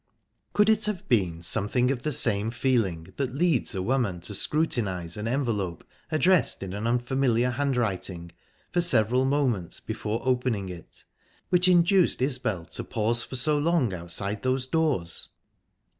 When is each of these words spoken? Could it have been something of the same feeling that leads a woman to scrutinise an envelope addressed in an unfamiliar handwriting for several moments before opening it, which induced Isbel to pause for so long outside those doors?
Could 0.53 0.67
it 0.67 0.87
have 0.87 1.07
been 1.09 1.43
something 1.43 1.91
of 1.91 2.01
the 2.01 2.11
same 2.11 2.49
feeling 2.49 3.13
that 3.17 3.35
leads 3.35 3.75
a 3.75 3.83
woman 3.83 4.19
to 4.21 4.33
scrutinise 4.33 5.15
an 5.15 5.27
envelope 5.27 5.83
addressed 6.11 6.63
in 6.63 6.73
an 6.73 6.87
unfamiliar 6.87 7.51
handwriting 7.51 8.31
for 8.71 8.81
several 8.81 9.25
moments 9.25 9.79
before 9.79 10.19
opening 10.25 10.69
it, 10.69 11.03
which 11.49 11.67
induced 11.67 12.19
Isbel 12.19 12.65
to 12.65 12.83
pause 12.83 13.23
for 13.23 13.35
so 13.35 13.59
long 13.59 13.93
outside 13.93 14.41
those 14.41 14.65
doors? 14.65 15.29